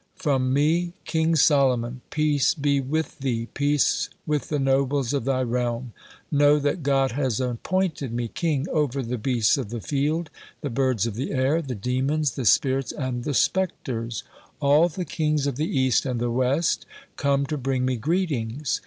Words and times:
"From 0.15 0.51
me, 0.51 0.93
King 1.05 1.35
Solomon! 1.35 2.01
Peace 2.09 2.55
be 2.55 2.81
with 2.81 3.19
thee, 3.19 3.49
peace 3.53 4.09
with 4.25 4.49
the 4.49 4.57
nobles 4.57 5.13
of 5.13 5.25
thy 5.25 5.43
realm! 5.43 5.93
Know 6.31 6.57
that 6.57 6.81
God 6.81 7.11
has 7.11 7.39
appointed 7.39 8.11
me 8.11 8.27
king 8.27 8.65
over 8.71 9.03
the 9.03 9.19
beasts 9.19 9.59
of 9.59 9.69
the 9.69 9.79
field, 9.79 10.31
the 10.61 10.71
birds 10.71 11.05
of 11.05 11.13
the 11.13 11.31
air, 11.31 11.61
the 11.61 11.75
demons, 11.75 12.31
the 12.31 12.45
spirits, 12.45 12.91
and 12.91 13.25
the 13.25 13.35
spectres. 13.35 14.23
All 14.59 14.89
the 14.89 15.05
kings 15.05 15.45
of 15.45 15.57
the 15.57 15.69
East 15.69 16.07
and 16.07 16.19
the 16.19 16.31
West 16.31 16.87
come 17.15 17.45
to 17.45 17.55
bring 17.55 17.85
me 17.85 17.95
greetings. 17.95 18.79